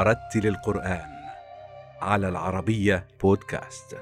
[0.00, 1.10] ورتل القرآن
[2.00, 3.96] على العربية بودكاست.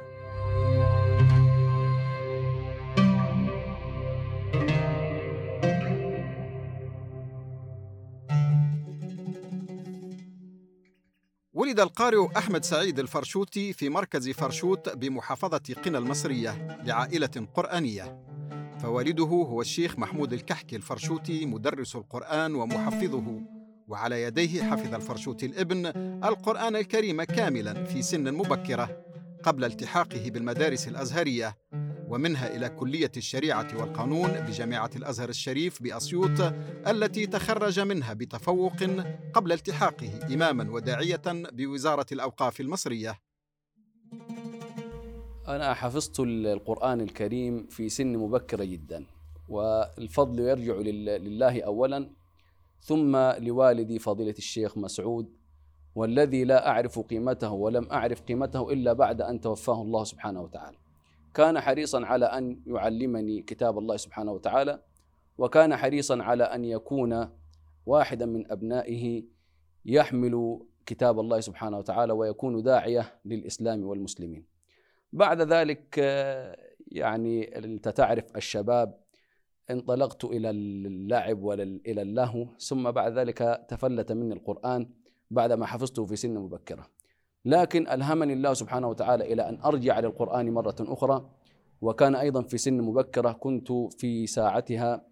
[11.53, 18.23] ولد القارئ أحمد سعيد الفرشوتي في مركز فرشوت بمحافظة قنا المصرية لعائلة قرآنية
[18.83, 23.58] فوالده هو الشيخ محمود الكحكي الفرشوتي مدرس القرآن ومحفظه
[23.89, 25.87] وعلى يديه حفظ الفرشوتي الإبن
[26.25, 29.05] القرآن الكريم كاملا في سن مبكرة
[29.43, 31.57] قبل التحاقه بالمدارس الأزهرية
[32.09, 36.41] ومنها إلى كلية الشريعة والقانون بجامعة الأزهر الشريف بأسيوط
[36.87, 38.77] التي تخرج منها بتفوق
[39.33, 43.19] قبل التحاقه إماما وداعية بوزارة الأوقاف المصرية.
[45.49, 49.05] أنا حفظت القرآن الكريم في سن مبكرة جدا
[49.49, 52.11] والفضل يرجع لله أولا
[52.81, 55.37] ثم لوالدي فضيلة الشيخ مسعود
[55.95, 60.77] والذي لا أعرف قيمته ولم أعرف قيمته إلا بعد أن توفاه الله سبحانه وتعالى.
[61.35, 64.83] كان حريصا على أن يعلمني كتاب الله سبحانه وتعالى
[65.39, 67.29] وكان حريصا على أن يكون
[67.87, 69.25] واحدا من أبنائه
[69.85, 74.45] يحمل كتاب الله سبحانه وتعالى ويكون داعية للإسلام والمسلمين.
[75.13, 75.99] بعد ذلك
[76.87, 79.01] يعني أنت تعرف الشباب
[79.71, 84.91] انطلقت إلى اللعب وإلى اللهو ثم بعد ذلك تفلت مني القرآن
[85.31, 86.87] بعدما حفظته في سن مبكرة.
[87.45, 91.31] لكن ألهمني الله سبحانه وتعالى إلى أن أرجع للقرآن مرة أخرى
[91.81, 95.05] وكان أيضا في سن مبكرة كنت في ساعتها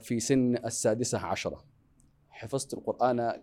[0.00, 1.64] في سن السادسة عشرة.
[2.30, 3.42] حفظت القرآن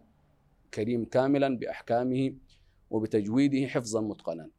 [0.73, 2.33] كريم كاملا بأحكامه
[2.89, 4.49] وبتجويده حفظا متقنا.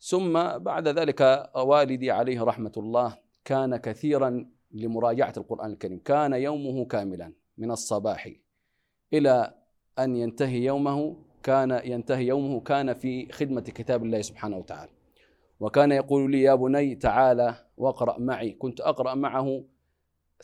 [0.00, 5.98] ثم بعد ذلك والدي عليه رحمة الله كان كثيرا لمراجعة القرآن الكريم.
[5.98, 8.32] كان يومه كاملا من الصباح
[9.12, 9.54] إلى
[9.98, 14.90] أن ينتهي يومه كان ينتهي يومه كان في خدمة كتاب الله سبحانه وتعالى.
[15.60, 18.50] وكان يقول لي يا بني تعالى واقرأ معي.
[18.50, 19.64] كنت أقرأ معه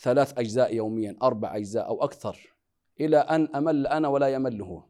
[0.01, 2.55] ثلاث أجزاء يوميا أربع أجزاء أو أكثر
[3.01, 4.83] إلى أن أمل أنا ولا يمل هو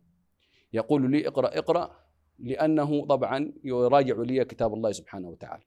[0.73, 1.91] يقول لي اقرأ اقرأ.
[2.39, 5.65] لأنه طبعا يراجع لي كتاب الله سبحانه وتعالى.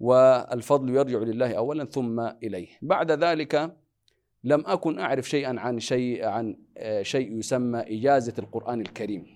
[0.00, 2.68] والفضل يرجع لله أولا ثم إليه.
[2.82, 3.76] بعد ذلك
[4.44, 6.56] لم أكن أعرف شيئا عن شيء عن
[7.02, 9.26] شيء يسمى إجازة القرآن الكريم.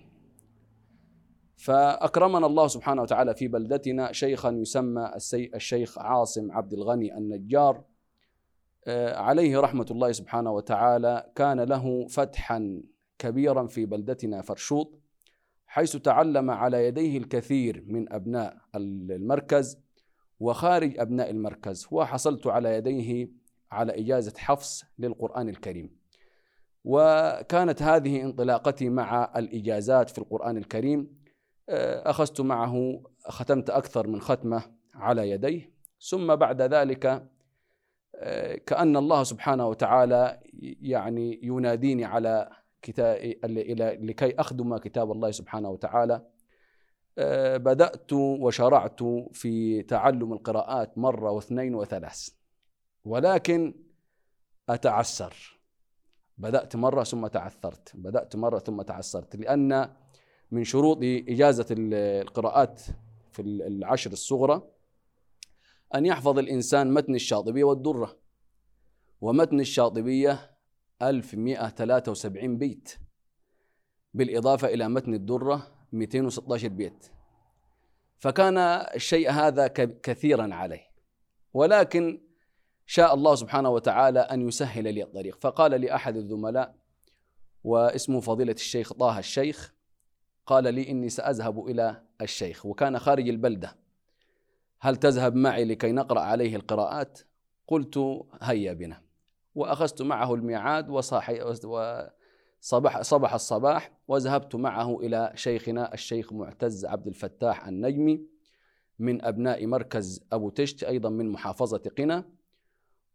[1.55, 4.11] فأكرمنا الله سبحانه وتعالى في بلدتنا.
[4.11, 7.83] شيخا يسمى الشيخ عاصم عبد الغني النجار
[8.87, 12.83] عليه رحمة الله سبحانه وتعالى كان له فتحا
[13.19, 14.99] كبيرا في بلدتنا فرشوط
[15.67, 19.84] حيث تعلم على يديه الكثير من أبناء المركز.
[20.39, 23.29] وخارج أبناء المركز وحصلت على يديه
[23.71, 25.95] على إجازة حفص للقرآن الكريم.
[26.83, 31.25] وكانت هذه انطلاقتي مع الإجازات في القرآن الكريم.
[31.69, 34.63] أخذت معه ختمت أكثر من ختمة
[34.95, 35.71] على يديه.
[36.09, 37.29] ثم بعد ذلك
[38.65, 40.39] كأن الله سبحانه وتعالى
[40.81, 42.49] يعني يناديني على
[42.81, 43.37] كتاب
[44.01, 46.25] لكي أخدم كتاب الله سبحانه وتعالى.
[47.57, 49.03] بدأت وشرعت
[49.33, 52.29] في تعلم القراءات مرة واثنين وثلاث
[53.05, 53.73] ولكن
[54.69, 55.59] أتعسر
[56.37, 59.95] بدأت مرة ثم تعثرت بدأت مرة ثم تعثرت لأن
[60.51, 62.81] من شروط إجازة القراءات
[63.31, 64.61] في العشر الصغرى
[65.95, 68.17] أن يحفظ الإنسان متن الشاطبية والدرة
[69.21, 70.51] ومتن الشاطبية
[71.01, 72.95] 1173 بيت
[74.13, 77.07] بالإضافة إلى متن الدرة 216 بيت.
[78.17, 78.57] فكان
[78.95, 79.67] الشيء هذا
[80.03, 80.89] كثيرا عليه.
[81.53, 82.21] ولكن
[82.85, 85.37] شاء الله سبحانه وتعالى أن يسهل لي الطريق.
[85.41, 86.75] فقال لي أحد الزملاء
[87.63, 89.73] واسمه فضيلة الشيخ طه الشيخ
[90.45, 93.75] قال لي إني سأذهب إلى الشيخ وكان خارج البلدة.
[94.79, 97.19] هل تذهب معي لكي نقرأ عليه القراءات؟
[97.67, 97.99] قلت
[98.41, 99.01] هيا بنا.
[99.55, 101.41] وأخذت معه الميعاد وصاحي
[102.61, 108.21] وصبح صبح الصباح وذهبت معه إلى شيخنا الشيخ معتز عبد الفتاح النجمي
[108.99, 112.23] من أبناء مركز أبو تشت أيضا من محافظة قنا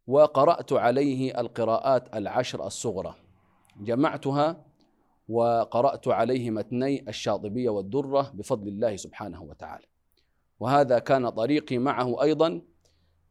[0.06, 3.14] وقرأت عليه القراءات العشر الصغرى.
[3.80, 4.64] جمعتها
[5.28, 9.86] وقرأت عليه متني الشاطبية والدرة بفضل الله سبحانه وتعالى.
[10.60, 12.62] وهذا كان طريقي معه أيضا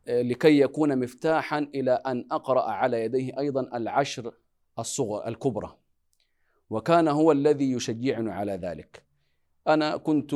[0.07, 4.33] لكي يكون مفتاحا إلى أن أقرأ على يديه أيضا العشر
[4.79, 5.75] الصغر الكبرى.
[6.69, 9.03] وكان هو الذي يشجعني على ذلك.
[9.67, 10.31] أنا كنت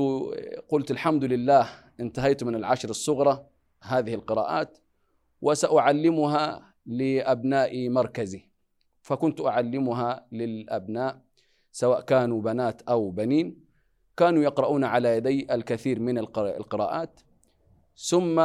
[0.70, 1.70] قلت الحمد لله
[2.00, 3.46] انتهيت من العشر الصغرى
[3.82, 4.78] هذه القراءات
[5.42, 8.50] وسأعلمها لأبناء مركزي.
[9.02, 11.22] فكنت أعلمها للأبناء
[11.72, 13.64] سواء كانوا بنات أو بنين.
[14.18, 17.20] كانوا يقرؤون على يدي الكثير من القراءات.
[17.98, 18.42] ثم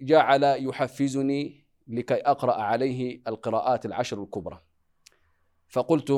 [0.00, 4.60] جعل يحفزني لكي أقرأ عليه القراءات العشر الكبرى.
[5.72, 6.12] فقلت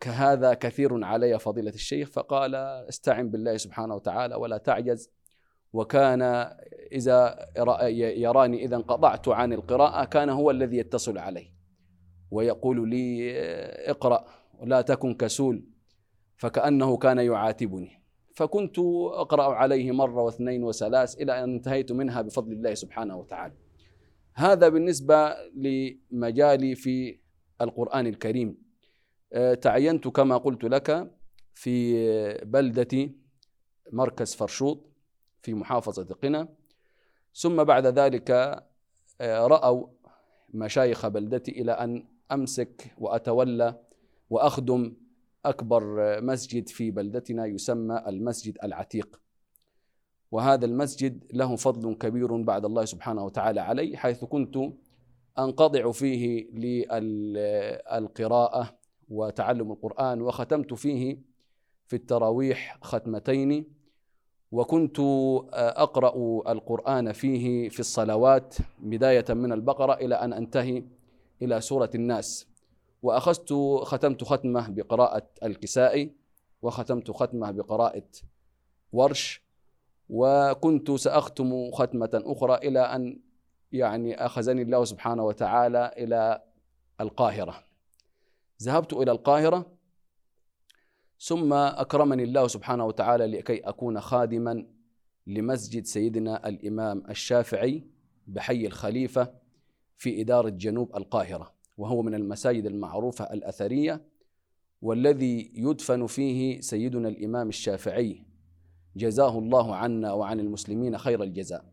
[0.00, 2.54] كهذا كثير علي فضيلة الشيخ فقال
[2.88, 5.10] استعن بالله سبحانه وتعالى ولا تعجز.
[5.72, 6.22] وكان
[6.92, 7.48] إذا
[8.16, 11.52] يراني إذا انقطعت عن القراءة كان هو الذي يتصل علي
[12.30, 13.32] ويقول لي
[13.90, 14.24] اقرأ
[14.58, 15.64] ولا تكن كسول
[16.36, 18.02] فكأنه كان يعاتبني.
[18.34, 18.78] فكنت
[19.12, 23.54] أقرأ عليه مرة واثنين وثلاث إلى أن انتهيت منها بفضل الله سبحانه وتعالى.
[24.34, 27.18] هذا بالنسبة لمجالي في
[27.60, 28.65] القرآن الكريم.
[29.62, 31.10] تعينت كما قلت لك
[31.54, 31.94] في
[32.44, 33.10] بلدة
[33.92, 34.86] مركز فرشوط
[35.42, 36.48] في محافظة قنا.
[37.34, 38.30] ثم بعد ذلك
[39.20, 39.86] آه، رأوا
[40.54, 43.80] مشايخ بلدتي إلى أن أمسك وأتولى
[44.30, 44.96] وأخدم
[45.44, 45.82] أكبر
[46.22, 49.20] مسجد في بلدتنا يسمى المسجد العتيق.
[50.30, 54.58] وهذا المسجد له فضل كبير بعد الله سبحانه وتعالى علي حيث كنت
[55.38, 56.50] أنقطع فيه
[57.90, 61.18] للقراءة وتعلم القرآن وختمت فيه
[61.86, 63.64] في التراويح ختمتين
[64.52, 64.96] وكنت
[65.52, 70.84] أقرأ القرآن فيه في الصلوات بداية من البقرة إلى أن أنتهي
[71.42, 72.46] إلى سورة الناس.
[73.02, 76.12] وأخذت ختمت ختمة بقراءة الكسائي
[76.62, 78.08] وختمت ختمة بقراءة
[78.92, 79.42] ورش
[80.08, 83.20] وكنت سأختم ختمة أخرى إلى أن
[83.72, 86.42] يعني أخذني الله سبحانه وتعالى إلى
[87.00, 87.65] القاهرة.
[88.62, 89.76] ذهبت إلى القاهرة
[91.18, 94.66] ثم أكرمني الله سبحانه وتعالى لكي أكون خادما
[95.26, 97.86] لمسجد سيدنا الإمام الشافعي
[98.26, 99.34] بحي الخليفة
[99.96, 104.04] في إدارة جنوب القاهرة وهو من المساجد المعروفة الأثرية
[104.82, 108.22] والذي يدفن فيه سيدنا الإمام الشافعي.
[108.96, 111.64] جزاه الله عنا وعن المسلمين خير الجزاء.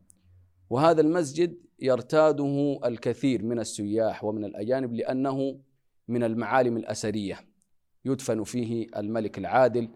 [0.69, 5.59] وهذا المسجد يرتاده الكثير من السياح ومن الأجانب لأنه
[6.07, 7.39] من المعالم الأثرية.
[8.05, 9.89] يدفن فيه الملك العادل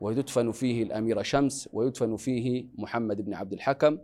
[0.00, 3.98] ويدفن فيه الأميرة شمس ويدفن فيه محمد بن عبد الحكم.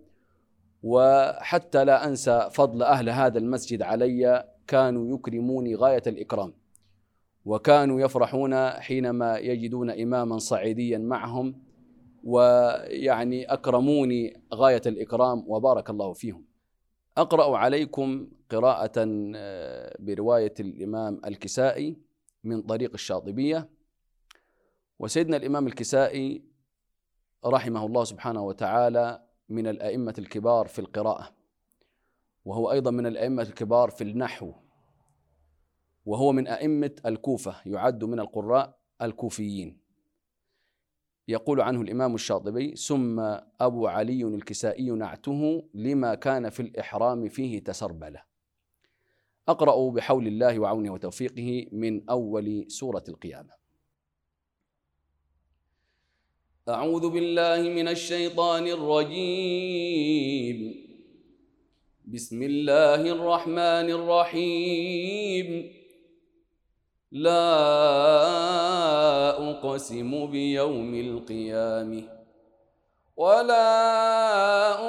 [0.83, 6.53] وحتى لا أنسى فضل أهل هذا المسجد علي كانوا يكرموني غاية الإكرام.
[7.45, 11.55] وكانوا يفرحون حينما يجدون إماما صعيديا معهم
[12.25, 16.45] ويعني أكرموني غاية الإكرام وبارك الله فيهم.
[17.19, 18.93] أقرأ عليكم قراءة
[19.37, 21.97] آه، برواية الإمام الكسائي
[22.45, 23.71] من طريق الشاطبية.
[24.99, 26.43] وسيدنا الإمام الكسائي
[27.47, 31.35] رحمه الله سبحانه وتعالى من الأئمة الكبار في القراءة
[32.45, 34.53] وهو أيضا من الأئمة الكبار في النحو
[36.07, 39.84] وهو من أئمة الكوفة يعد من القراء الكوفيين.
[41.29, 43.21] يقول عنه الإمام الشاطبي ثم
[43.61, 48.23] أبو علي الكسائي نعته لما كان في الإحرام فيه تسربلة
[49.49, 53.51] أقرأ بحول الله وعونه وتوفيقه من أول سورة القيامة.
[56.69, 59.95] أعوذ بالله من الشيطان الرجيم.
[62.05, 65.84] بسم الله الرحمن الرحيم.
[67.15, 67.51] لا
[69.51, 72.03] أقسم بيوم القيامة
[73.17, 73.71] ولا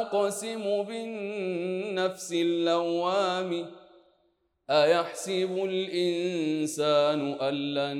[0.01, 3.71] أقسم بالنفس اللوام
[4.69, 7.97] أيحسب الإنسان أن لن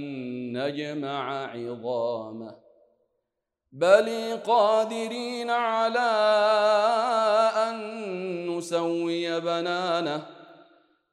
[0.58, 2.56] نجمع عظامه؟
[3.72, 6.12] بل قادرين على
[7.70, 7.78] أن
[8.58, 10.45] نسوي بنانه.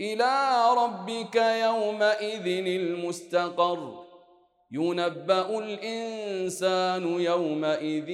[0.00, 4.04] إلى ربك يومئذ المستقر.
[4.72, 8.06] ينبأ الإنسان يومئذ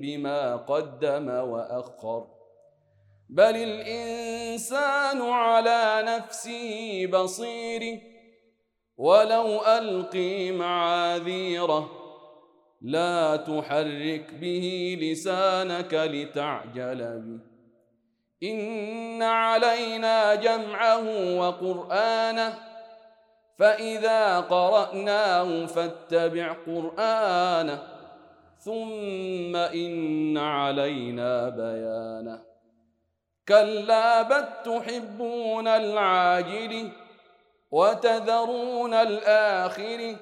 [0.00, 2.26] بما قدم وأخر.
[3.28, 8.00] بل الإنسان على نفسه بصير
[8.96, 11.90] ولو ألقي معاذيره
[12.82, 17.51] لا تحرك به لسانك لتعجل به.
[18.42, 22.54] إن علينا جمعه وقرآنه
[23.58, 27.82] فإذا قرأناه فاتبع قرآنه
[28.58, 32.42] ثم إن علينا بيانه.
[33.48, 36.88] كلا بل تحبون العاجل
[37.70, 40.16] وتذرون الآخر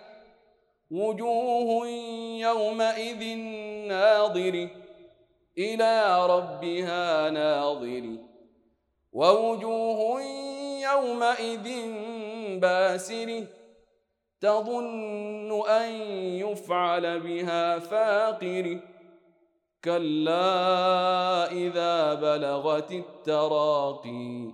[0.90, 1.86] وجوه
[2.40, 3.36] يومئذ
[3.88, 4.68] ناظر
[5.60, 8.16] إلى ربها ناظر.
[9.12, 10.22] ووجوه
[10.80, 11.92] يومئذ
[12.60, 13.44] باسر.
[14.40, 18.80] تظن أن يفعل بها فاقر.
[19.84, 24.52] كلا إذا بلغت التراقي.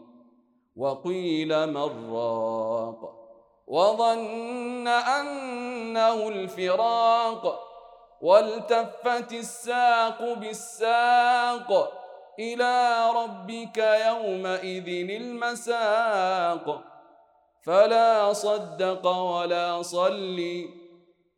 [0.77, 3.13] وقيل من راق.
[3.67, 7.66] وظن أنه الفراق.
[8.23, 11.93] والتفت الساق بالساق
[12.39, 12.75] إلى
[13.17, 16.85] ربك يومئذ المساق.
[17.67, 20.69] فلا صدق ولا صلي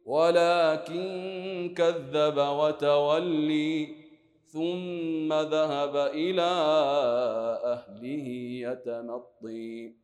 [0.07, 3.89] ولكن كذب وتولي
[4.53, 6.51] ثم ذهب إلى
[7.65, 8.27] أهله
[8.69, 9.95] يتمطي.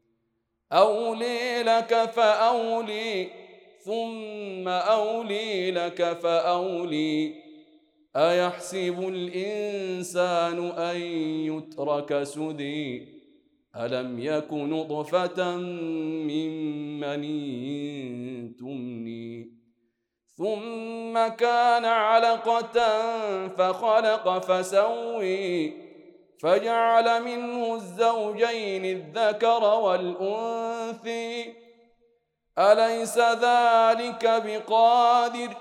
[0.73, 3.43] أولي لك فأولي
[3.85, 7.35] ثم أولي لك فأولي.
[8.17, 13.09] أيحسب الإنسان أن يترك سدي؟
[13.76, 16.50] ألم يك نطفة من
[17.00, 19.50] مني تمني؟
[20.37, 22.79] ثم كان علقة
[23.47, 25.73] فخلق فسوي.
[26.38, 31.63] فجعل منه الزوجين الذكر والأنثي.
[32.58, 35.56] أليس ذلك بقادر؟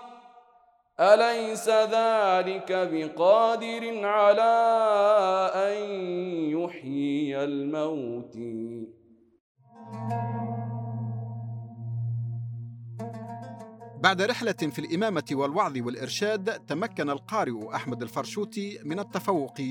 [1.00, 4.54] أليس ذلك بقادر على
[5.56, 5.78] أن
[6.50, 8.38] يحيي الموت؟
[14.04, 19.62] بعد رحلة في الإمامة والوعظ والإرشاد تمكن القارئ أحمد الفرشوتي من التفوق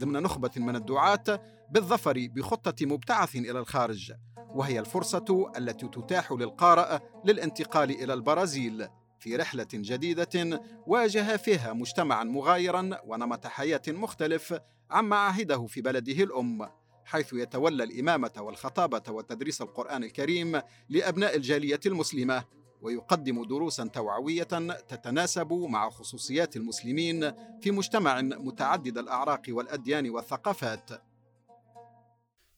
[0.00, 4.12] ضمن نخبة من الدعاة بالظفر بخطة مبتعث إلى الخارج.
[4.54, 8.88] وهي الفرصة التي تتاح للقارئ للانتقال إلى البرازيل
[9.18, 14.54] في رحلة جديدة واجه فيها مجتمعا مغايرا ونمط حياة مختلف
[14.90, 16.68] عما عهده في بلده الأم
[17.04, 22.44] حيث يتولى الإمامة والخطابة وتدريس القرآن الكريم لأبناء الجالية المسلمة
[22.82, 24.42] ويقدم دروسا توعوية
[24.88, 30.90] تتناسب مع خصوصيات المسلمين في مجتمع متعدد الأعراق والأديان والثقافات.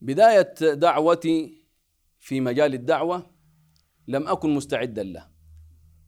[0.01, 1.62] بداية دعوتي
[2.23, 3.31] في مجال الدعوة
[4.09, 5.29] لم أكن مستعدا له.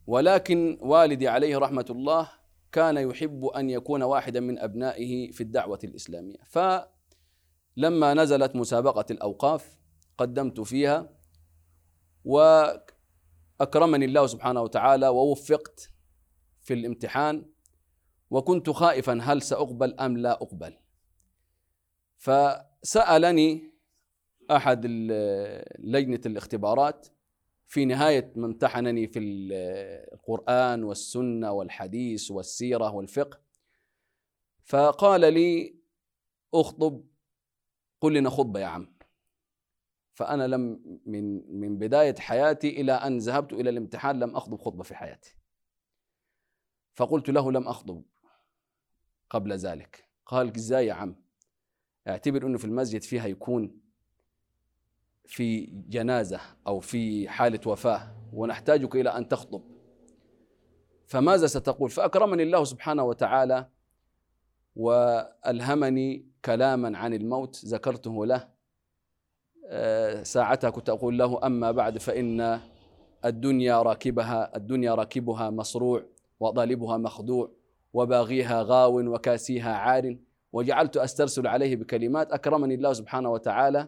[0.07, 2.31] ولكن والدي عليه رحمة الله
[2.71, 6.37] كان يحب أن يكون واحدا من أبنائه في الدعوة الإسلامية.
[6.45, 9.77] فلما نزلت مسابقة الأوقاف
[10.17, 11.09] قدمت فيها
[12.25, 12.39] و
[13.61, 15.91] اكرمني الله سبحانه وتعالى ووفقت
[16.61, 17.45] في الامتحان
[18.29, 20.77] وكنت خائفا هل سأقبل أم لا أقبل.
[22.17, 23.74] فسألني
[24.51, 24.85] أحد
[25.79, 27.07] لجنة الاختبارات
[27.67, 33.41] في نهاية ما امتحنني في القرآن والسنة والحديث والسيرة والفقه.
[34.63, 35.75] فقال لي
[36.53, 37.03] اخطب
[38.01, 38.95] قل لنا خطبة يا عم.
[40.13, 44.95] فأنا لم من من بداية حياتي إلى أن ذهبت إلى الامتحان لم أخطب خطبة في
[44.95, 45.35] حياتي.
[46.93, 48.03] فقلت له لم أخطب
[49.29, 50.09] قبل ذلك.
[50.25, 51.15] قال إزاي يا عم؟
[52.07, 53.81] اعتبر أنه في المسجد فيها يكون
[55.27, 59.61] في جنازة أو في حالة وفاة ونحتاجك إلى أن تخطب.
[61.07, 63.67] فماذا ستقول؟ فأكرمني الله سبحانه وتعالى
[64.75, 68.47] وألهمني كلاما عن الموت ذكرته له.
[69.67, 72.59] آه، ساعتها كنت أقول له أما بعد فإن
[73.25, 76.03] الدنيا راكبها الدنيا راكبها مصروع
[76.39, 77.51] وطالبها مخدوع
[77.93, 80.17] وباغيها غاو وكاسيها عار
[80.53, 82.31] وجعلت أسترسل عليه بكلمات.
[82.31, 83.87] أكرمني الله سبحانه وتعالى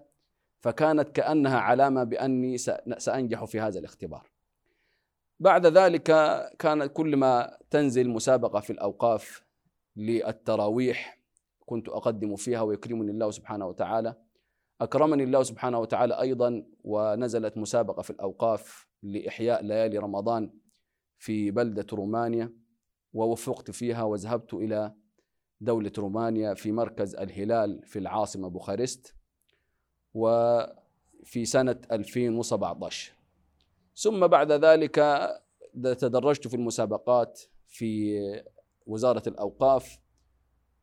[0.60, 2.58] فكانت كأنها علامة بأني
[2.98, 4.32] سأنجح في هذا الاختبار.
[5.40, 6.04] بعد ذلك
[6.60, 9.44] كانت كل ما تنزل مسابقة في الأوقاف
[9.96, 11.20] للتراويح
[11.66, 14.16] كنت أقدم فيها ويكرمني الله سبحانه وتعالى.
[14.82, 20.54] أكرمني الله سبحانه وتعالى أيضا ونزلت مسابقة في الأوقاف لإحياء ليالي رمضان
[21.18, 22.54] في بلدة رومانيا
[23.14, 24.94] ووفقت فيها وذهبت إلى
[25.62, 29.17] دولة رومانيا في مركز الهلال في العاصمة بوخارست.
[30.14, 33.14] وفي سنة 2017
[33.96, 35.30] ثم بعد ذلك
[35.84, 38.20] تدرجت في المسابقات في
[38.86, 40.00] وزارة الأوقاف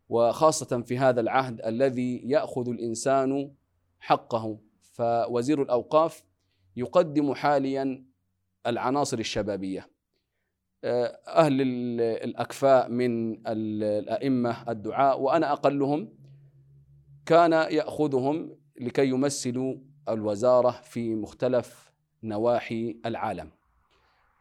[0.08, 3.54] وخاصة في هذا العهد الذي يأخذ الإنسان
[4.00, 4.58] حقه.
[4.92, 6.24] فوزير الأوقاف
[6.76, 8.04] يقدم حاليا
[8.66, 9.90] العناصر الشبابية.
[10.84, 11.60] أهل
[12.00, 16.08] الأكفاء من الأئمة الدعاء وأنا أقلهم
[17.26, 19.76] كان يأخذهم لكي يمثلوا
[20.08, 23.50] الوزارة في مختلف نواحي العالم.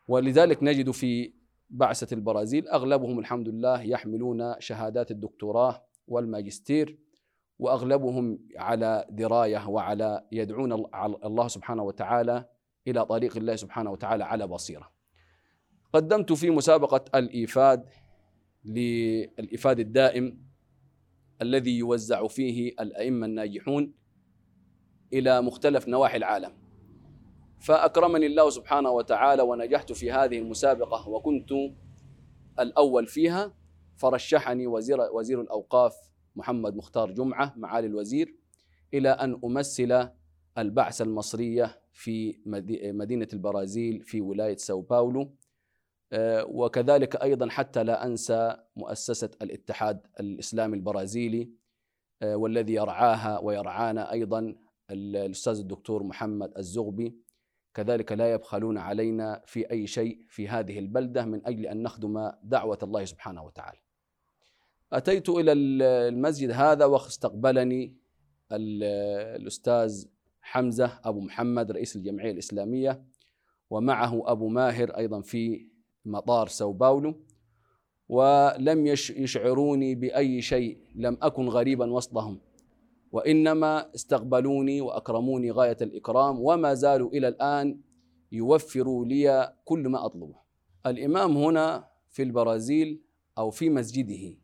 [0.08, 1.34] ولذلك نجد في
[1.70, 6.98] بعثة البرازيل أغلبهم الحمد لله يحملون شهادات الدكتوراه والماجستير
[7.60, 10.74] وأغلبهم على دراية وعلى يدعون
[11.26, 12.46] الله سبحانه وتعالى
[12.88, 14.92] إلى طريق الله سبحانه وتعالى على بصيرة.
[15.94, 17.90] قدمت في مسابقة الإيفاد
[18.66, 20.44] للإيفاد الدائم
[21.42, 23.94] الذي يوزع فيه الأئمة الناجحون
[25.14, 26.52] إلى مختلف نواحي العالم.
[27.60, 31.52] فأكرمني الله سبحانه وتعالى ونجحت في هذه المسابقة وكنت
[32.60, 33.54] الأول فيها
[33.96, 35.96] فرشحني وزير وزير الأوقاف
[36.36, 38.36] محمد مختار جمعة معالي الوزير
[38.94, 40.10] إلى أن أمثل
[40.58, 42.40] البعثة المصرية في
[42.94, 45.36] مدينة البرازيل في ولاية ساو باولو.
[46.14, 51.52] آه، وكذلك أيضا حتى لا أنسى مؤسسة الاتحاد الإسلامي البرازيلي
[52.22, 54.56] آه، والذي يرعاها ويرعانا أيضا
[54.92, 57.16] الأستاذ الدكتور محمد الزغبي.
[57.74, 62.78] كذلك لا يبخلون علينا في أي شيء في هذه البلدة من أجل أن نخدم دعوة
[62.84, 63.80] الله سبحانه وتعالى.
[64.94, 67.98] أتيت إلى المسجد هذا واستقبلني
[68.52, 70.06] الأستاذ
[70.42, 73.04] حمزة أبو محمد رئيس الجمعية الإسلامية
[73.70, 75.70] ومعه أبو ماهر أيضا في
[76.06, 77.26] مطار ساو باولو.
[78.10, 82.42] ولم يشعروني بأي شيء لم أكن غريبا وسطهم.
[83.14, 87.80] وإنما استقبلوني وأكرموني غاية الإكرام وما زالوا إلى الآن
[88.32, 90.36] يوفروا لي كل ما أطلبه
[90.86, 93.02] الإمام هنا في البرازيل
[93.38, 94.38] أو في مسجده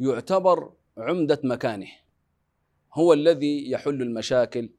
[0.00, 1.88] يعتبر عمدة مكانه.
[2.94, 4.70] هو الذي يحل المشاكل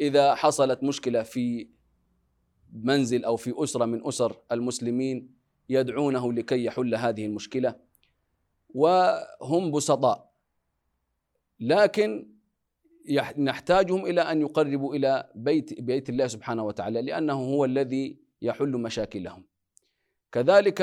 [0.00, 1.68] إذا حصلت مشكلة في
[2.72, 5.34] منزل أو في أسرة من أسر المسلمين
[5.68, 7.74] يدعونه لكي يحل هذه المشكلة.
[8.74, 10.32] وهم بسطاء.
[11.60, 12.37] لكن
[13.38, 19.44] نحتاجهم إلى أن يقربوا إلى بيت بيت الله سبحانه وتعالى لأنه هو الذي يحل مشاكلهم.
[20.32, 20.80] كذلك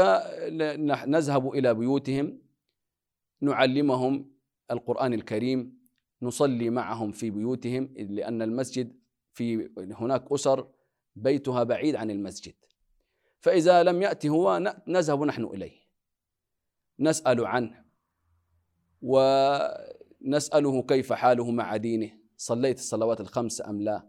[1.07, 2.41] نذهب إلى بيوتهم
[3.41, 4.35] نعلمهم
[4.71, 5.85] القرآن الكريم
[6.21, 8.99] نصلي معهم في بيوتهم لأن المسجد
[9.33, 10.67] في هناك أسر
[11.15, 12.53] بيتها بعيد عن المسجد.
[13.39, 15.85] فإذا لم يأتي هو نذهب نحن إليه
[16.99, 17.85] نسأل عنه
[20.25, 24.07] ونسأله كيف حاله مع دينه؟ صليت الصلوات الخمس أم لا؟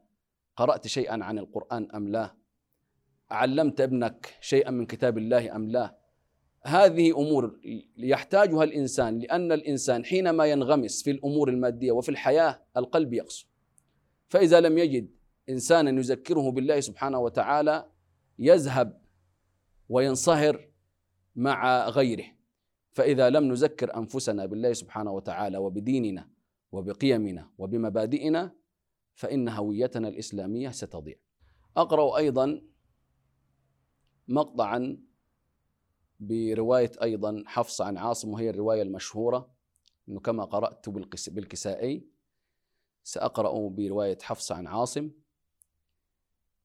[0.57, 2.35] قرأت شيئا عن القرآن أم لا؟
[3.31, 5.97] علمت ابنك شيئا من كتاب الله أم لا؟
[6.65, 7.61] هذه أمور
[7.97, 13.47] يحتاجها الإنسان لأن الإنسان حينما ينغمس في الأمور المادية وفي الحياة القلب يقسو.
[14.29, 15.11] فإذا لم يجد
[15.49, 17.91] انسانا يذكره بالله سبحانه وتعالى
[18.39, 19.01] يذهب
[19.89, 20.69] وينصهر
[21.37, 22.36] مع غيره.
[22.97, 26.29] فإذا لم نذكر أنفسنا بالله سبحانه وتعالى وبديننا
[26.73, 28.53] وبقيمنا وبمبادئنا
[29.15, 31.17] فإن هويتنا الإسلامية ستضيع.
[31.77, 32.63] أقرأ أيضا
[34.29, 34.99] مقطعا
[36.21, 39.51] برواية أيضا حفص عن عاصم وهي الرواية المشهورة
[40.09, 40.89] إنه كما قرأت
[41.29, 42.07] بالكسائي.
[43.03, 45.11] سأقرأ برواية حفص عن عاصم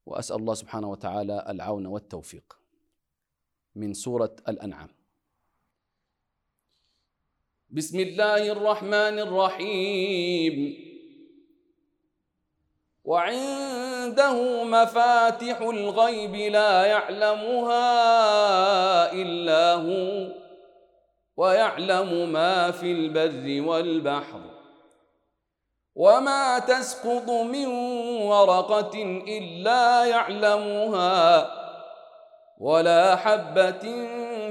[0.05, 2.59] وأسأل الله سبحانه وتعالى العون والتوفيق.
[3.75, 5.00] من سورة الأنعام.
[7.73, 10.55] بسم الله الرحمن الرحيم.
[13.03, 17.87] وعنده مفاتح الغيب لا يعلمها
[19.13, 20.27] إلا هو
[21.37, 24.41] ويعلم ما في البر والبحر.
[25.95, 27.67] وما تسقط من
[28.27, 31.60] ورقة إلا يعلمها.
[32.61, 33.81] ولا حبة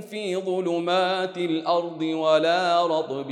[0.01, 3.31] في ظلمات الأرض ولا رطب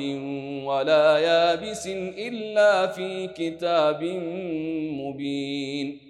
[0.64, 1.86] ولا يابس
[2.18, 4.02] إلا في كتاب
[5.02, 6.00] مبين.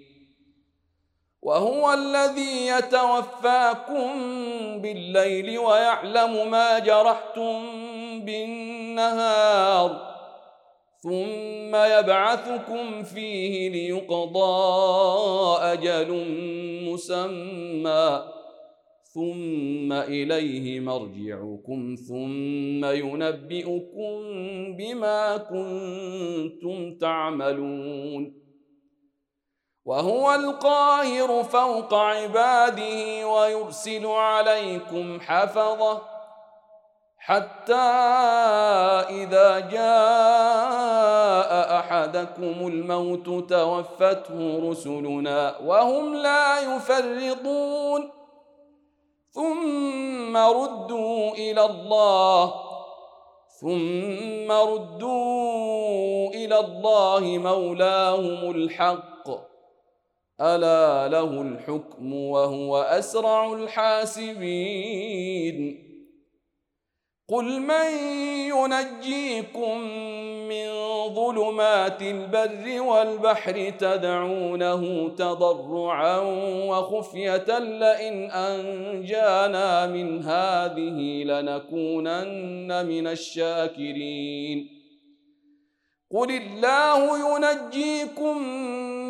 [1.41, 4.11] وهو الذي يتوفاكم
[4.81, 7.61] بالليل ويعلم ما جرحتم
[8.25, 10.09] بالنهار
[11.03, 16.11] ثم يبعثكم فيه ليقضى أجل
[16.85, 18.38] مسمى.
[19.13, 24.13] ثم اليه مرجعكم ثم ينبئكم
[24.77, 28.39] بما كنتم تعملون
[29.85, 36.01] وهو القاهر فوق عباده ويرسل عليكم حفظه
[37.17, 37.73] حتى
[39.09, 40.69] إذا جاء
[41.79, 48.18] أحدكم الموت توفته رسلنا وهم لا يفرطون
[49.39, 52.53] ثم ردوا إلى الله
[53.61, 59.29] ثم ردوا إلى الله مولاهم الحق.
[60.41, 65.09] ألا له الحكم وهو أسرع الحاسبين.
[67.29, 67.91] قل من
[68.49, 69.79] ينجيكم
[70.49, 70.69] من
[71.13, 76.17] ظلمات البر والبحر تدعونه تضرعا
[76.69, 84.67] وخفية لئن أنجانا من هذه لنكونن من الشاكرين
[86.11, 88.37] قل الله ينجيكم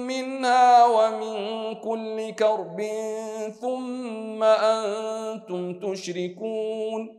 [0.08, 1.36] منها ومن
[1.75, 2.82] كل كرب
[3.62, 7.18] ثم أنتم تشركون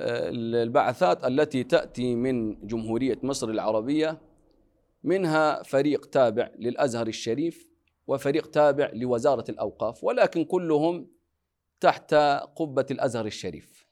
[0.00, 4.20] البعثات التي تأتي من جمهورية مصر العربية
[5.04, 7.68] منها فريق تابع للأزهر الشريف
[8.06, 11.08] وفريق تابع لوزارة الأوقاف ولكن كلهم
[11.80, 12.14] تحت
[12.56, 13.86] قبة الأزهر الشريف.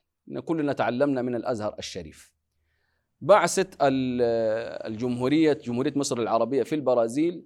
[0.45, 2.33] كلنا تعلمنا من الأزهر الشريف.
[3.21, 7.45] بعثه الجمهورية جمهورية مصر العربية في البرازيل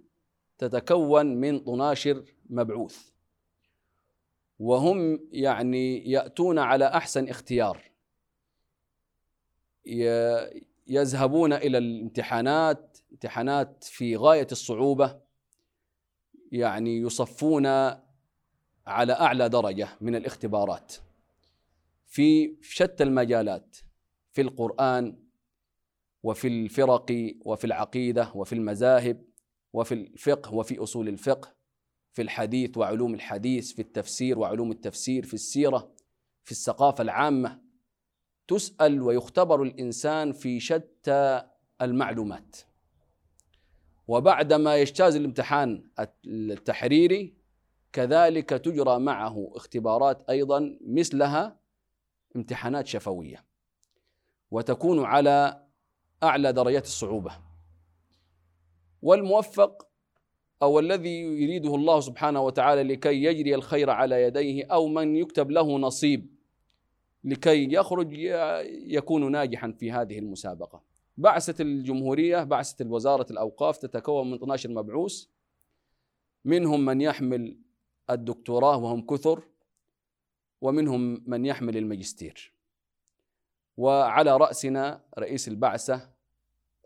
[0.58, 3.10] تتكون من طناشر مبعوث
[4.60, 7.93] وهم يعني يأتون على أحسن اختيار.
[10.88, 15.22] يذهبون إلى الامتحانات امتحانات في غاية الصعوبة
[16.52, 17.66] يعني يصفون
[18.88, 20.94] على أعلى درجة من الاختبارات.
[22.06, 23.78] في شتى المجالات
[24.32, 25.18] في القرآن
[26.24, 27.06] وفي الفرق
[27.46, 29.26] وفي العقيدة وفي المذاهب
[29.74, 31.56] وفي الفقه وفي أصول الفقه
[32.14, 35.96] في الحديث وعلوم الحديث في التفسير وعلوم التفسير في السيرة
[36.44, 37.63] في الثقافة العامة.
[38.48, 41.44] تسأل ويختبر الإنسان في شتى
[41.82, 42.58] المعلومات.
[44.08, 45.90] وبعدما يجتاز الامتحان
[46.26, 47.34] التحريري
[47.94, 51.60] كذلك تجرى معه اختبارات أيضا مثلها
[52.36, 53.46] امتحانات شفوية
[54.52, 55.64] وتكون على
[56.24, 57.32] أعلى درجات الصعوبة.
[59.02, 59.88] والموفق
[60.62, 65.78] أو الذي يريده الله سبحانه وتعالى لكي يجري الخير على يديه أو من يكتب له
[65.78, 66.33] نصيب
[67.24, 68.14] لكي يخرج
[68.88, 70.84] يكون ناجحا في هذه المسابقة.
[71.18, 75.26] بعثة الجمهورية بعثة وزارة الأوقاف تتكون من 12 مبعوث.
[76.46, 77.58] منهم من يحمل
[78.10, 79.44] الدكتوراه وهم كثر
[80.62, 82.54] ومنهم من يحمل الماجستير.
[83.78, 86.10] وعلى رأسنا رئيس البعثة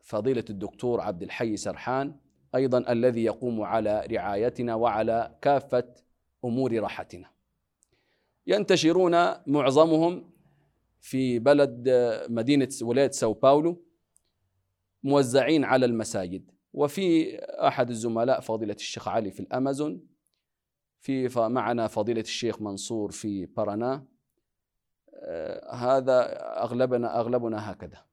[0.04, 2.16] فضيلة الدكتور عبد الحي سرحان
[2.56, 5.94] أيضا الذي يقوم على رعايتنا وعلى كافة
[6.46, 7.37] أمور راحتنا.
[8.48, 9.14] ينتشرون
[9.48, 10.32] معظمهم
[11.00, 11.90] في بلد
[12.30, 13.86] مدينة ولاية ساو باولو
[15.04, 16.52] موزعين على المساجد.
[16.74, 20.08] وفي أحد الزملاء فضيلة الشيخ علي في الأمازون
[21.00, 24.06] في معنا فضيلة الشيخ منصور في بارانا
[25.72, 26.22] هذا
[26.64, 28.06] أغلبنا أغلبنا هكذا.